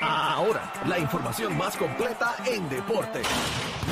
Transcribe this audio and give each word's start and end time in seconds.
Ahora, 0.00 0.72
la 0.86 0.98
información 0.98 1.56
más 1.56 1.76
completa 1.76 2.36
en 2.46 2.68
deporte. 2.68 3.20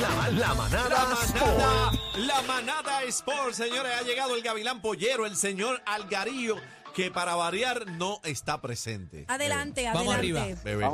La, 0.00 0.28
la 0.30 0.54
manada, 0.54 0.88
La 0.88 1.04
manada, 1.04 1.24
Sport. 1.24 2.16
la 2.18 2.42
manada 2.42 3.02
Sport, 3.04 3.52
señores, 3.54 3.92
ha 3.98 4.02
llegado 4.02 4.36
el 4.36 4.42
Gavilán 4.42 4.80
Pollero, 4.80 5.26
el 5.26 5.36
señor 5.36 5.82
Algarillo, 5.84 6.56
que 6.94 7.10
para 7.10 7.34
variar 7.34 7.86
no 7.92 8.20
está 8.22 8.60
presente. 8.60 9.24
Adelante, 9.26 9.84
Vamos 9.92 10.14
adelante. 10.14 10.40
arriba. 10.42 10.62
Bebé. 10.62 10.86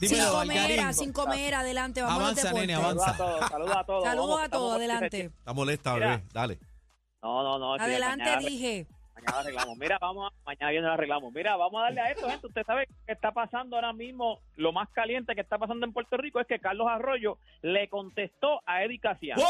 Sin 0.00 0.08
Dímelo, 0.10 0.32
comer, 0.32 0.58
Algarín. 0.72 0.94
sin 0.94 1.12
comer, 1.12 1.54
adelante. 1.54 2.02
Vamos 2.02 2.22
Avanza, 2.22 2.52
nene, 2.52 2.74
avanza. 2.74 3.16
Saludos 3.16 3.16
a 3.16 3.16
todos, 3.16 3.48
saludos 3.50 3.76
a 3.76 3.84
todos. 3.84 4.04
Saludos 4.04 4.28
Vamos, 4.28 4.42
a 4.44 4.48
todos, 4.50 4.74
adelante. 4.76 5.20
Está 5.38 5.52
molesta, 5.54 5.94
bebé. 5.94 6.24
Dale. 6.32 6.58
No, 7.22 7.42
no, 7.42 7.58
no. 7.58 7.74
Adelante, 7.74 8.24
mañana, 8.24 8.40
dije. 8.48 8.86
Mañana 9.18 9.40
arreglamos. 9.40 9.78
Mira, 9.78 9.98
vamos, 10.00 10.30
a- 10.32 10.34
mañana 10.46 10.70
viene 10.70 10.86
lo 10.86 10.92
arreglamos. 10.92 11.32
Mira, 11.32 11.56
vamos 11.56 11.80
a 11.80 11.84
darle 11.84 12.00
a 12.00 12.10
esto, 12.10 12.28
gente. 12.28 12.46
Usted 12.46 12.64
sabe 12.64 12.86
qué 13.06 13.12
está 13.12 13.32
pasando 13.32 13.76
ahora 13.76 13.92
mismo. 13.92 14.40
Lo 14.56 14.72
más 14.72 14.88
caliente 14.90 15.34
que 15.34 15.40
está 15.40 15.58
pasando 15.58 15.86
en 15.86 15.92
Puerto 15.92 16.16
Rico 16.16 16.40
es 16.40 16.46
que 16.46 16.58
Carlos 16.58 16.86
Arroyo 16.88 17.38
le 17.62 17.88
contestó 17.88 18.60
a 18.66 18.84
Eddie 18.84 18.98
Casiano. 19.00 19.42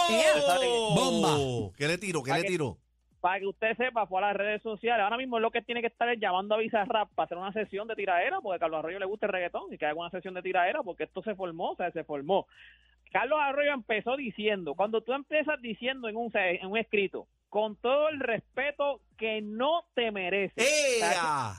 Bomba. 0.94 1.72
¿Qué 1.76 1.86
le 1.86 1.98
tiro? 1.98 2.22
¿Qué 2.22 2.30
¿Para 2.30 2.42
le 2.42 2.48
tiro? 2.48 2.76
Para 3.20 3.40
que 3.40 3.46
usted 3.46 3.76
sepa, 3.76 4.06
fue 4.06 4.18
a 4.22 4.28
las 4.28 4.36
redes 4.36 4.62
sociales. 4.62 5.02
Ahora 5.02 5.16
mismo 5.16 5.38
es 5.38 5.42
lo 5.42 5.50
que 5.50 5.60
tiene 5.62 5.80
que 5.80 5.88
estar 5.88 6.08
es 6.08 6.20
llamando 6.20 6.54
a 6.54 6.58
Bizarrap 6.58 7.10
para 7.14 7.24
hacer 7.24 7.36
una 7.36 7.52
sesión 7.52 7.88
de 7.88 7.96
tiraera, 7.96 8.40
porque 8.40 8.56
a 8.56 8.58
Carlos 8.60 8.78
Arroyo 8.78 9.00
le 9.00 9.06
gusta 9.06 9.26
el 9.26 9.32
reggaetón 9.32 9.72
y 9.72 9.78
que 9.78 9.86
haga 9.86 9.98
una 9.98 10.10
sesión 10.10 10.34
de 10.34 10.42
tiraera, 10.42 10.82
porque 10.84 11.02
esto 11.04 11.20
se 11.22 11.34
formó, 11.34 11.70
o 11.72 11.76
sea, 11.76 11.90
se 11.90 12.04
formó. 12.04 12.46
Carlos 13.10 13.40
Arroyo 13.42 13.72
empezó 13.72 14.16
diciendo, 14.16 14.74
cuando 14.74 15.00
tú 15.00 15.14
empiezas 15.14 15.60
diciendo 15.60 16.08
en 16.08 16.16
un, 16.16 16.30
en 16.32 16.66
un 16.68 16.78
escrito, 16.78 17.26
con 17.48 17.76
todo 17.76 18.08
el 18.08 18.20
respeto 18.20 19.00
que 19.16 19.40
no 19.42 19.84
te 19.94 20.10
¡Ea! 20.56 21.54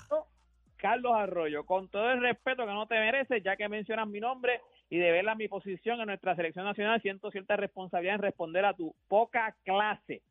Carlos 0.77 1.13
Arroyo, 1.13 1.65
con 1.65 1.89
todo 1.89 2.09
el 2.11 2.21
respeto 2.21 2.65
que 2.65 2.71
no 2.71 2.87
te 2.87 2.95
mereces, 2.95 3.43
ya 3.43 3.57
que 3.57 3.67
mencionas 3.67 4.07
mi 4.07 4.21
nombre 4.21 4.61
y 4.89 4.97
de 4.97 5.11
verla 5.11 5.35
mi 5.35 5.47
posición 5.47 5.99
en 5.99 6.07
nuestra 6.07 6.35
selección 6.35 6.65
nacional, 6.65 7.01
siento 7.01 7.31
cierta 7.31 7.57
responsabilidad 7.57 8.15
en 8.15 8.21
responder 8.21 8.65
a 8.65 8.73
tu 8.73 8.95
poca 9.07 9.55
clase. 9.65 10.21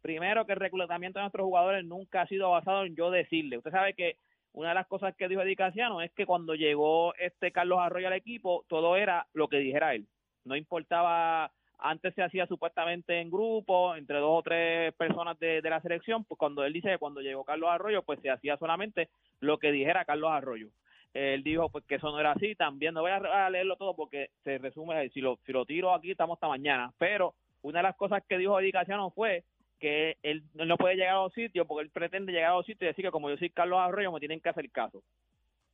Primero, 0.00 0.44
que 0.44 0.54
el 0.54 0.58
reclutamiento 0.58 1.20
de 1.20 1.24
nuestros 1.24 1.44
jugadores 1.44 1.84
nunca 1.84 2.22
ha 2.22 2.26
sido 2.26 2.50
basado 2.50 2.84
en 2.84 2.96
yo 2.96 3.12
decirle. 3.12 3.58
Usted 3.58 3.70
sabe 3.70 3.94
que 3.94 4.16
una 4.52 4.70
de 4.70 4.74
las 4.74 4.88
cosas 4.88 5.14
que 5.14 5.28
dijo 5.28 5.40
Eddie 5.40 5.56
Casiano 5.56 6.02
es 6.02 6.10
que 6.12 6.26
cuando 6.26 6.54
llegó 6.54 7.14
este 7.14 7.52
Carlos 7.52 7.78
Arroyo 7.80 8.08
al 8.08 8.14
equipo, 8.14 8.64
todo 8.68 8.96
era 8.96 9.26
lo 9.32 9.48
que 9.48 9.58
dijera 9.58 9.94
él. 9.94 10.06
No 10.44 10.56
importaba, 10.56 11.52
antes 11.82 12.14
se 12.14 12.22
hacía 12.22 12.46
supuestamente 12.46 13.20
en 13.20 13.30
grupo, 13.30 13.96
entre 13.96 14.18
dos 14.18 14.38
o 14.38 14.42
tres 14.42 14.94
personas 14.94 15.38
de, 15.38 15.60
la 15.62 15.80
selección, 15.80 16.24
pues 16.24 16.38
cuando 16.38 16.64
él 16.64 16.72
dice 16.72 16.90
que 16.90 16.98
cuando 16.98 17.20
llegó 17.20 17.44
Carlos 17.44 17.70
Arroyo, 17.70 18.02
pues 18.02 18.20
se 18.20 18.30
hacía 18.30 18.56
solamente 18.56 19.08
lo 19.40 19.58
que 19.58 19.72
dijera 19.72 20.04
Carlos 20.04 20.30
Arroyo. 20.30 20.68
Él 21.12 21.42
dijo 21.42 21.68
pues 21.68 21.84
que 21.84 21.96
eso 21.96 22.10
no 22.10 22.20
era 22.20 22.32
así, 22.32 22.54
también 22.54 22.94
no 22.94 23.02
voy 23.02 23.10
a, 23.10 23.50
leerlo 23.50 23.76
todo 23.76 23.94
porque 23.94 24.30
se 24.44 24.58
resume, 24.58 25.10
si 25.10 25.20
lo, 25.20 25.38
si 25.44 25.52
lo 25.52 25.66
tiro 25.66 25.92
aquí 25.92 26.10
estamos 26.10 26.36
hasta 26.36 26.48
mañana, 26.48 26.92
pero 26.98 27.34
una 27.60 27.80
de 27.80 27.84
las 27.84 27.96
cosas 27.96 28.22
que 28.26 28.38
dijo 28.38 28.58
Eddie 28.58 28.72
fue 29.14 29.44
que 29.78 30.16
él 30.22 30.44
no 30.54 30.76
puede 30.76 30.94
llegar 30.94 31.16
a 31.16 31.22
los 31.22 31.34
sitios 31.34 31.66
porque 31.66 31.84
él 31.84 31.90
pretende 31.90 32.32
llegar 32.32 32.52
a 32.52 32.56
los 32.56 32.66
sitios 32.66 32.82
y 32.82 32.86
decir 32.86 33.04
que 33.04 33.10
como 33.10 33.28
yo 33.28 33.36
soy 33.36 33.50
Carlos 33.50 33.80
Arroyo 33.80 34.12
me 34.12 34.20
tienen 34.20 34.40
que 34.40 34.48
hacer 34.48 34.70
caso 34.70 35.02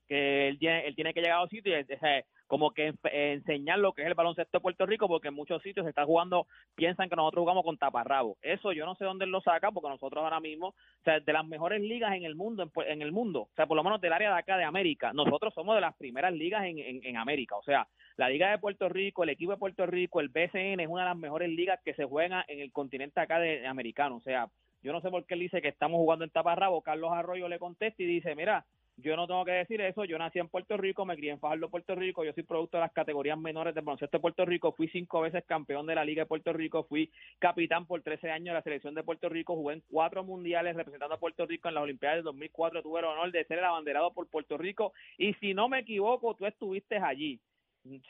que 0.09 0.49
él 0.49 0.59
tiene, 0.59 0.87
él 0.87 0.95
tiene 0.95 1.13
que 1.13 1.21
llegar 1.21 1.39
a 1.39 1.43
los 1.43 1.51
sitios 1.51 1.85
y 1.89 1.93
o 1.93 1.99
sea, 1.99 2.25
como 2.49 2.73
que 2.73 2.95
enseñar 3.05 3.79
lo 3.79 3.93
que 3.93 4.03
es 4.03 4.09
el 4.09 4.15
baloncesto 4.15 4.59
de 4.59 4.63
Puerto 4.63 4.87
Rico 4.87 5.07
porque 5.07 5.29
en 5.29 5.35
muchos 5.35 5.63
sitios 5.63 5.85
se 5.85 5.91
está 5.91 6.05
jugando, 6.05 6.47
piensan 6.75 7.09
que 7.09 7.15
nosotros 7.15 7.43
jugamos 7.43 7.63
con 7.63 7.77
taparrabo. 7.77 8.39
Eso 8.43 8.73
yo 8.73 8.87
no 8.87 8.95
sé 8.97 9.05
dónde 9.05 9.27
lo 9.27 9.41
saca 9.43 9.71
porque 9.71 9.91
nosotros 9.91 10.25
ahora 10.25 10.41
mismo, 10.41 10.69
o 10.69 11.05
sea, 11.05 11.21
de 11.21 11.33
las 11.33 11.47
mejores 11.47 11.81
ligas 11.83 12.15
en 12.15 12.25
el 12.25 12.35
mundo, 12.35 12.69
en, 12.87 13.03
el 13.03 13.13
mundo, 13.13 13.43
o 13.43 13.55
sea, 13.55 13.67
por 13.67 13.77
lo 13.77 13.85
menos 13.85 14.01
del 14.01 14.15
área 14.15 14.33
de 14.33 14.39
acá 14.39 14.57
de 14.57 14.65
América, 14.65 15.13
nosotros 15.13 15.53
somos 15.55 15.75
de 15.75 15.83
las 15.83 15.95
primeras 15.97 16.33
ligas 16.33 16.65
en, 16.65 16.79
en, 16.79 17.05
en 17.05 17.17
América, 17.19 17.57
o 17.57 17.63
sea, 17.63 17.87
la 18.17 18.31
Liga 18.31 18.51
de 18.51 18.59
Puerto 18.59 18.89
Rico, 18.89 19.23
el 19.23 19.29
equipo 19.29 19.53
de 19.53 19.59
Puerto 19.59 19.87
Rico, 19.87 20.21
el 20.21 20.31
BCN 20.31 20.81
es 20.81 20.89
una 20.89 21.03
de 21.03 21.09
las 21.11 21.19
mejores 21.19 21.51
ligas 21.51 21.79
que 21.85 21.95
se 21.95 22.05
juegan 22.05 22.45
en 22.49 22.61
el 22.61 22.73
continente 22.73 23.21
acá 23.21 23.39
de, 23.39 23.61
de 23.61 23.67
americano, 23.67 24.17
o 24.17 24.21
sea, 24.21 24.49
yo 24.83 24.93
no 24.93 25.01
sé 25.01 25.11
por 25.11 25.27
qué 25.27 25.35
él 25.35 25.41
dice 25.41 25.61
que 25.61 25.69
estamos 25.69 25.99
jugando 25.99 26.25
en 26.25 26.31
taparrabo, 26.31 26.83
Carlos 26.83 27.13
Arroyo 27.13 27.49
le 27.49 27.59
contesta 27.59 28.03
y 28.03 28.07
dice, 28.07 28.35
mira, 28.35 28.65
yo 29.01 29.15
no 29.17 29.29
tengo 29.29 29.45
que 29.45 29.53
decir 29.53 29.81
eso, 29.81 30.05
yo 30.05 30.19
nací 30.19 30.41
en 30.41 30.49
Puerto 30.49 30.77
Rico, 30.77 31.05
me 31.05 31.17
crié 31.17 31.31
en 31.31 31.39
Fajardo, 31.39 31.71
Puerto 31.71 31.95
Rico, 31.95 32.25
yo 32.25 32.33
soy 32.33 32.43
producto 32.43 32.79
de 32.79 32.83
las 32.83 32.93
categorías 32.93 33.39
menores 33.39 33.73
del 33.75 33.85
baloncesto 33.85 34.17
de 34.17 34.21
Puerto 34.21 34.45
Rico, 34.45 34.73
fui 34.73 34.89
cinco 34.89 35.21
veces 35.21 35.45
campeón 35.47 35.87
de 35.87 35.95
la 35.95 36.05
Liga 36.05 36.23
de 36.23 36.27
Puerto 36.27 36.53
Rico, 36.53 36.83
fui 36.83 37.09
capitán 37.39 37.87
por 37.87 38.03
13 38.03 38.31
años 38.31 38.47
de 38.47 38.55
la 38.55 38.63
selección 38.63 38.95
de 38.95 39.05
Puerto 39.05 39.29
Rico, 39.29 39.55
jugué 39.55 39.75
en 39.75 39.83
cuatro 39.89 40.25
mundiales 40.25 40.75
representando 40.75 41.15
a 41.15 41.21
Puerto 41.21 41.47
Rico 41.47 41.69
en 41.69 41.75
las 41.75 41.85
Olimpiadas 41.85 42.19
del 42.19 42.25
2004, 42.25 42.83
tuve 42.83 42.99
el 42.99 43.07
honor 43.07 43.31
de 43.31 43.45
ser 43.45 43.59
el 43.59 43.65
abanderado 43.65 44.13
por 44.13 44.27
Puerto 44.27 44.59
Rico 44.59 44.93
y 45.17 45.33
si 45.35 45.55
no 45.55 45.69
me 45.69 45.79
equivoco, 45.79 46.35
tú 46.35 46.47
estuviste 46.47 46.97
allí. 46.97 47.41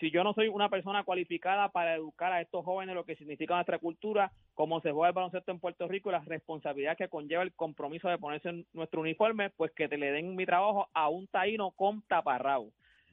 Si 0.01 0.11
yo 0.11 0.25
no 0.25 0.33
soy 0.33 0.49
una 0.49 0.69
persona 0.69 1.05
cualificada 1.05 1.69
para 1.69 1.95
educar 1.95 2.33
a 2.33 2.41
estos 2.41 2.65
jóvenes 2.65 2.95
lo 2.95 3.05
que 3.05 3.17
significa 3.17 3.55
nuestra 3.55 3.79
cultura, 3.79 4.33
cómo 4.55 4.81
se 4.81 4.91
juega 4.91 5.09
el 5.09 5.15
baloncesto 5.15 5.53
en 5.53 5.61
Puerto 5.61 5.87
Rico 5.87 6.09
y 6.09 6.13
la 6.13 6.21
responsabilidad 6.21 6.97
que 6.97 7.09
conlleva 7.09 7.43
el 7.43 7.53
compromiso 7.53 8.09
de 8.09 8.19
ponerse 8.19 8.49
en 8.49 8.67
nuestro 8.73 9.03
uniforme, 9.03 9.51
pues 9.51 9.71
que 9.73 9.89
te 9.89 9.99
le 9.99 10.11
den 10.11 10.35
mi 10.35 10.47
trabajo 10.47 10.89
a 10.95 11.09
un 11.09 11.29
taíno 11.29 11.71
con 11.73 12.03
taparrabo. 12.03 12.73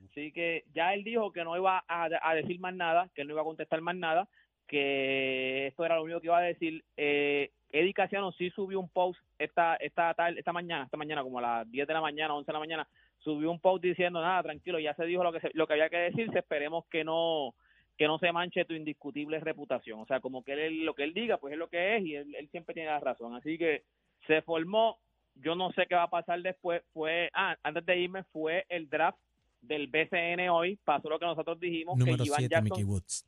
Así 0.10 0.32
que 0.32 0.64
ya 0.74 0.94
él 0.94 1.04
dijo 1.04 1.32
que 1.32 1.44
no 1.44 1.56
iba 1.56 1.84
a, 1.88 2.10
a 2.22 2.36
decir 2.36 2.60
más 2.60 2.74
nada, 2.74 3.10
que 3.14 3.26
no 3.26 3.34
iba 3.34 3.42
a 3.42 3.46
contestar 3.46 3.82
más 3.82 3.96
nada, 3.96 4.28
que 4.68 5.68
esto 5.68 5.86
era 5.86 5.96
lo 5.96 6.04
único 6.04 6.22
que 6.22 6.28
iba 6.28 6.38
a 6.38 6.42
decir. 6.42 6.84
Eh, 6.98 7.52
Eddie 7.80 7.94
Casiano 7.94 8.32
sí 8.32 8.50
subió 8.52 8.80
un 8.80 8.90
post 8.90 9.20
esta 9.38 9.76
esta 9.76 10.14
tal- 10.14 10.38
esta 10.38 10.54
mañana, 10.54 10.86
esta 10.86 10.98
mañana 10.98 11.24
como 11.24 11.40
a 11.40 11.42
las 11.42 11.72
10 11.72 11.88
de 11.88 11.94
la 11.94 12.02
mañana, 12.02 12.34
11 12.36 12.48
de 12.48 12.54
la 12.54 12.60
mañana, 12.60 12.88
subió 13.20 13.52
un 13.52 13.60
post 13.60 13.84
diciendo, 13.84 14.22
nada, 14.22 14.44
tranquilo, 14.44 14.80
ya 14.80 14.94
se 14.96 15.06
dijo 15.06 15.24
lo 15.24 15.32
que 15.34 15.40
se- 15.42 15.52
lo 15.54 15.68
que 15.68 15.74
había 15.74 15.90
que 15.90 15.98
decirse, 15.98 16.40
esperemos 16.40 16.86
que 16.88 17.04
no 17.04 17.54
que 17.98 18.08
no 18.08 18.18
se 18.20 18.32
manche 18.34 18.66
tu 18.66 18.74
indiscutible 18.74 19.40
reputación. 19.40 20.00
O 20.02 20.06
sea, 20.06 20.20
como 20.20 20.44
que 20.44 20.52
él, 20.52 20.84
lo 20.86 20.94
que 20.96 21.04
él 21.06 21.14
diga, 21.14 21.38
pues 21.38 21.54
es 21.54 21.58
lo 21.60 21.70
que 21.70 21.96
es 21.96 22.04
y 22.06 22.16
él, 22.16 22.36
él 22.36 22.50
siempre 22.50 22.74
tiene 22.74 22.90
la 22.90 23.00
razón. 23.00 23.34
Así 23.36 23.58
que 23.58 23.84
se 24.28 24.42
formó, 24.42 24.98
yo 25.36 25.56
no 25.56 25.72
sé 25.72 25.86
qué 25.88 25.96
va 25.96 26.04
a 26.04 26.10
pasar 26.10 26.42
después, 26.42 26.84
fue, 26.94 27.30
ah, 27.34 27.56
antes 27.64 27.86
de 27.86 27.98
irme, 27.98 28.24
fue 28.34 28.66
el 28.68 28.90
draft 28.90 29.18
del 29.62 29.88
BCN 29.88 30.50
hoy, 30.50 30.78
pasó 30.84 31.08
lo 31.10 31.18
que 31.20 31.26
nosotros 31.26 31.58
dijimos, 31.58 31.98
Número 31.98 32.18
que 32.18 32.24
Iván 32.28 32.40
7, 32.40 32.50
Jackson 32.52 32.64
Mickey 32.66 32.84
Woods. 32.84 33.26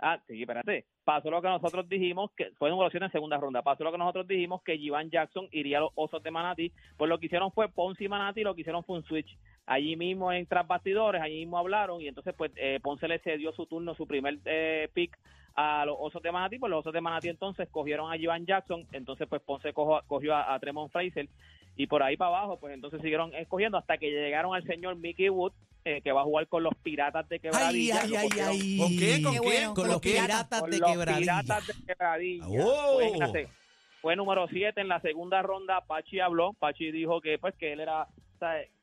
Ah, 0.00 0.20
sí, 0.26 0.40
espérate. 0.40 0.84
Pasó 1.10 1.28
lo 1.28 1.42
que 1.42 1.48
nosotros 1.48 1.88
dijimos, 1.88 2.30
que 2.36 2.52
fue 2.56 2.70
7 2.70 3.04
en 3.04 3.10
segunda 3.10 3.36
ronda. 3.36 3.62
Pasó 3.62 3.82
lo 3.82 3.90
que 3.90 3.98
nosotros 3.98 4.28
dijimos, 4.28 4.62
que 4.62 4.76
Ivan 4.76 5.10
Jackson 5.10 5.48
iría 5.50 5.78
a 5.78 5.80
los 5.80 5.90
Osos 5.96 6.22
de 6.22 6.30
Manatí. 6.30 6.70
Pues 6.96 7.08
lo 7.08 7.18
que 7.18 7.26
hicieron 7.26 7.50
fue 7.50 7.68
Ponce 7.68 8.04
y 8.04 8.08
Manatí, 8.08 8.44
lo 8.44 8.54
que 8.54 8.60
hicieron 8.60 8.84
fue 8.84 8.98
un 8.98 9.02
switch. 9.02 9.36
Allí 9.66 9.96
mismo 9.96 10.32
en 10.32 10.46
tras 10.46 10.68
bastidores, 10.68 11.20
allí 11.20 11.40
mismo 11.40 11.58
hablaron 11.58 12.00
y 12.00 12.06
entonces 12.06 12.32
pues 12.38 12.52
eh, 12.54 12.78
Ponce 12.80 13.08
le 13.08 13.18
cedió 13.18 13.50
su 13.50 13.66
turno, 13.66 13.96
su 13.96 14.06
primer 14.06 14.38
eh, 14.44 14.88
pick 14.94 15.18
a 15.56 15.84
los 15.84 15.96
Osos 15.98 16.22
de 16.22 16.30
Manatí. 16.30 16.60
Pues 16.60 16.70
los 16.70 16.78
Osos 16.78 16.92
de 16.92 17.00
Manatí 17.00 17.28
entonces 17.28 17.68
cogieron 17.72 18.12
a 18.12 18.16
Ivan 18.16 18.46
Jackson, 18.46 18.86
entonces 18.92 19.26
pues 19.28 19.42
Ponce 19.42 19.72
cojo- 19.72 20.02
cogió 20.06 20.36
a, 20.36 20.54
a 20.54 20.60
Tremont 20.60 20.92
Fraser 20.92 21.28
y 21.76 21.88
por 21.88 22.04
ahí 22.04 22.16
para 22.16 22.36
abajo 22.38 22.60
pues 22.60 22.72
entonces 22.72 23.00
siguieron 23.00 23.34
escogiendo 23.34 23.78
hasta 23.78 23.98
que 23.98 24.12
llegaron 24.12 24.54
al 24.54 24.62
señor 24.62 24.94
Mickey 24.94 25.28
Wood, 25.28 25.54
eh, 25.84 26.00
que 26.02 26.12
va 26.12 26.20
a 26.20 26.24
jugar 26.24 26.46
con 26.48 26.62
los 26.62 26.74
Piratas 26.82 27.28
de 27.28 27.40
Quebradilla. 27.40 28.02
ay, 28.02 28.14
ay, 28.16 28.28
ay. 28.40 28.78
¿Con 28.78 28.88
quién? 28.96 29.22
¿Con 29.22 29.32
Qué 29.32 29.40
bueno, 29.40 29.74
Con 29.74 29.88
los 29.88 30.00
piratas 30.00 30.60
con 30.60 30.70
de 30.70 30.78
los 30.78 30.90
quebradilla. 30.90 31.40
Piratas 31.40 31.66
de 31.66 31.74
Quebradilla. 31.86 32.44
¡Oh! 32.64 33.00
Fue, 34.02 34.16
número 34.16 34.46
7 34.48 34.80
en 34.80 34.88
la 34.88 35.00
segunda 35.00 35.42
ronda. 35.42 35.82
Pachi 35.82 36.20
habló. 36.20 36.54
Pachi 36.54 36.90
dijo 36.90 37.20
que 37.20 37.38
pues 37.38 37.54
que 37.56 37.72
él 37.72 37.80
era 37.80 38.08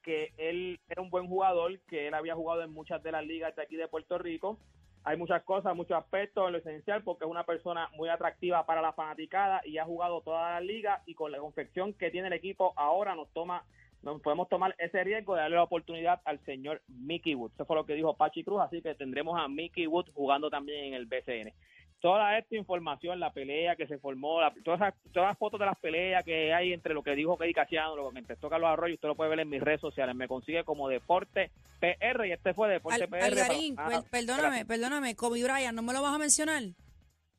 que 0.03 0.33
él 0.37 0.79
era 0.87 1.01
un 1.01 1.09
buen 1.09 1.27
jugador, 1.27 1.79
que 1.89 2.07
él 2.07 2.13
había 2.13 2.35
jugado 2.35 2.61
en 2.61 2.71
muchas 2.71 3.01
de 3.01 3.11
las 3.11 3.25
ligas 3.25 3.55
de 3.55 3.63
aquí 3.63 3.75
de 3.75 3.87
Puerto 3.87 4.17
Rico. 4.19 4.59
Hay 5.03 5.17
muchas 5.17 5.41
cosas, 5.43 5.75
muchos 5.75 5.97
aspectos 5.97 6.45
en 6.45 6.51
lo 6.51 6.57
esencial 6.59 7.01
porque 7.03 7.25
es 7.25 7.31
una 7.31 7.45
persona 7.45 7.89
muy 7.95 8.09
atractiva 8.09 8.65
para 8.65 8.81
la 8.81 8.93
fanaticada 8.93 9.61
y 9.65 9.77
ha 9.77 9.85
jugado 9.85 10.21
todas 10.21 10.55
las 10.55 10.63
ligas 10.63 11.01
y 11.05 11.15
con 11.15 11.31
la 11.31 11.39
confección 11.39 11.93
que 11.93 12.11
tiene 12.11 12.27
el 12.27 12.33
equipo 12.33 12.73
ahora 12.75 13.15
nos 13.15 13.31
toma 13.33 13.63
nos 14.03 14.21
podemos 14.21 14.47
tomar 14.49 14.75
ese 14.77 15.03
riesgo 15.03 15.35
de 15.35 15.41
darle 15.41 15.55
la 15.57 15.63
oportunidad 15.63 16.21
al 16.25 16.39
señor 16.45 16.81
Mickey 16.87 17.35
Wood. 17.35 17.51
Eso 17.55 17.65
fue 17.65 17.75
lo 17.75 17.85
que 17.85 17.93
dijo 17.95 18.15
Pachi 18.15 18.43
Cruz, 18.43 18.61
así 18.61 18.81
que 18.81 18.95
tendremos 18.95 19.39
a 19.39 19.47
Mickey 19.47 19.87
Wood 19.87 20.09
jugando 20.13 20.49
también 20.49 20.85
en 20.85 20.93
el 20.93 21.05
BCN. 21.07 21.53
Toda 21.99 22.37
esta 22.37 22.55
información, 22.55 23.19
la 23.19 23.33
pelea 23.33 23.75
que 23.75 23.87
se 23.87 23.97
formó, 23.97 24.39
la- 24.39 24.53
todas, 24.63 24.79
esas, 24.81 24.93
todas 25.11 25.29
las 25.29 25.37
fotos 25.39 25.59
de 25.59 25.65
las 25.65 25.79
peleas 25.79 26.23
que 26.23 26.53
hay 26.53 26.71
entre 26.71 26.93
lo 26.93 27.01
que 27.01 27.15
dijo 27.15 27.37
Kedi 27.39 27.53
Casiano, 27.55 27.95
lo 27.95 28.09
que 28.09 28.15
contestó 28.19 28.49
Carlos 28.51 28.69
Arroyo, 28.69 28.93
usted 28.93 29.07
lo 29.07 29.15
puede 29.15 29.31
ver 29.31 29.39
en 29.39 29.49
mis 29.49 29.61
redes 29.61 29.81
sociales. 29.81 30.15
Me 30.15 30.27
consigue 30.27 30.63
como 30.63 30.87
Deporte 30.89 31.49
PR 31.79 32.27
y 32.27 32.31
este 32.33 32.53
fue 32.53 32.69
Deporte 32.69 33.03
Al- 33.03 33.09
PR. 33.09 33.23
Algarín, 33.23 33.75
para- 33.75 34.01
per- 34.01 34.11
perdóname, 34.11 34.63
perdóname, 34.65 35.15
Kobe 35.15 35.43
Bryant, 35.43 35.75
¿no 35.75 35.81
me 35.81 35.91
lo 35.91 36.03
vas 36.03 36.13
a 36.13 36.19
mencionar? 36.19 36.61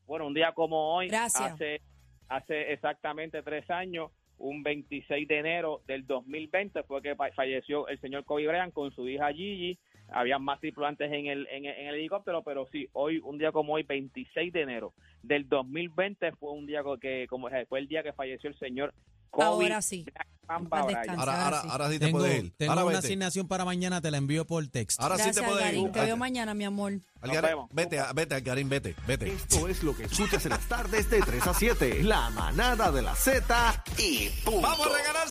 Bueno, 0.06 0.26
un 0.26 0.34
día 0.34 0.52
como 0.52 0.92
hoy, 0.96 1.06
Gracias. 1.08 1.52
hace 1.52 1.80
hace 2.28 2.72
exactamente 2.72 3.42
tres 3.42 3.70
años, 3.70 4.10
un 4.38 4.62
26 4.62 5.26
de 5.28 5.38
enero 5.38 5.82
del 5.86 6.06
2020 6.06 6.82
fue 6.84 7.02
que 7.02 7.16
fa- 7.16 7.32
falleció 7.32 7.88
el 7.88 8.00
señor 8.00 8.24
Kobe 8.24 8.46
Bryant 8.46 8.72
con 8.72 8.90
su 8.92 9.08
hija 9.08 9.32
Gigi. 9.32 9.78
Había 10.12 10.38
más 10.38 10.60
tripulantes 10.60 11.10
en 11.12 11.26
el, 11.26 11.46
en, 11.48 11.64
el- 11.66 11.74
en 11.78 11.86
el 11.88 11.94
helicóptero, 11.96 12.42
pero 12.42 12.66
sí, 12.72 12.88
hoy, 12.92 13.18
un 13.24 13.38
día 13.38 13.52
como 13.52 13.74
hoy, 13.74 13.82
26 13.82 14.52
de 14.52 14.62
enero 14.62 14.94
del 15.22 15.48
2020, 15.48 16.32
fue 16.32 16.52
un 16.52 16.66
día 16.66 16.80
que 17.00 17.26
como 17.28 17.48
fue 17.68 17.78
el 17.80 17.88
día 17.88 18.02
que 18.02 18.12
falleció 18.12 18.48
el 18.50 18.58
señor 18.58 18.94
Kobe 19.30 19.44
Ahora 19.66 19.82
sí. 19.82 20.06
Ahora, 20.48 21.44
ahora 21.44 21.60
ahora, 21.68 21.88
sí. 21.90 21.98
te 21.98 22.06
Tengo, 22.06 22.18
puedes 22.20 22.44
ir. 22.44 22.52
tengo 22.56 22.72
Ahora 22.72 22.84
una 22.86 22.94
vete. 22.96 23.06
asignación 23.06 23.46
para 23.46 23.66
mañana, 23.66 24.00
te 24.00 24.10
la 24.10 24.16
envío 24.16 24.46
por 24.46 24.66
texto. 24.68 25.02
Ahora 25.02 25.18
sí 25.18 25.30
te 25.32 25.42
puedes 25.42 25.58
Algarín. 25.58 25.86
ir. 25.86 25.92
Te 25.92 26.00
veo 26.00 26.16
mañana, 26.16 26.54
mi 26.54 26.64
amor. 26.64 26.94
Algarín, 27.20 27.66
vete, 27.72 28.00
vete, 28.14 28.34
Algarín, 28.36 28.68
vete, 28.70 28.94
vete. 29.06 29.30
Esto 29.30 29.68
es 29.68 29.82
lo 29.82 29.94
que 29.94 30.04
escuchas 30.04 30.46
en 30.46 30.50
las 30.52 30.66
tardes 30.66 31.10
de 31.10 31.20
3 31.20 31.46
a 31.46 31.52
7. 31.52 32.02
La 32.04 32.30
manada 32.30 32.90
de 32.90 33.02
la 33.02 33.14
Z 33.14 33.84
y 33.98 34.30
punto. 34.42 34.62
Vamos 34.62 34.86
a 34.86 34.96
regalar 34.96 35.26